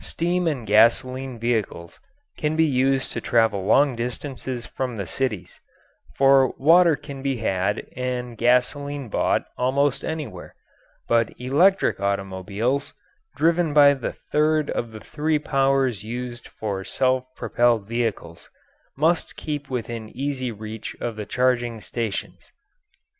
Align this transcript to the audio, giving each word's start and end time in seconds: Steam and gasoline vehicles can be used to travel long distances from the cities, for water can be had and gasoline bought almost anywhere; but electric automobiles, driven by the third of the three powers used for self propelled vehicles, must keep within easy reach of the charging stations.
Steam 0.00 0.48
and 0.48 0.66
gasoline 0.66 1.38
vehicles 1.38 2.00
can 2.36 2.56
be 2.56 2.64
used 2.64 3.12
to 3.12 3.20
travel 3.20 3.62
long 3.64 3.94
distances 3.94 4.66
from 4.66 4.96
the 4.96 5.06
cities, 5.06 5.60
for 6.16 6.48
water 6.58 6.96
can 6.96 7.22
be 7.22 7.36
had 7.36 7.86
and 7.94 8.36
gasoline 8.36 9.08
bought 9.08 9.46
almost 9.56 10.02
anywhere; 10.02 10.56
but 11.06 11.40
electric 11.40 12.00
automobiles, 12.00 12.94
driven 13.36 13.72
by 13.72 13.94
the 13.94 14.12
third 14.12 14.70
of 14.70 14.90
the 14.90 14.98
three 14.98 15.38
powers 15.38 16.02
used 16.02 16.48
for 16.48 16.82
self 16.82 17.32
propelled 17.36 17.86
vehicles, 17.86 18.50
must 18.96 19.36
keep 19.36 19.70
within 19.70 20.08
easy 20.08 20.50
reach 20.50 20.96
of 21.00 21.14
the 21.14 21.26
charging 21.26 21.80
stations. 21.80 22.50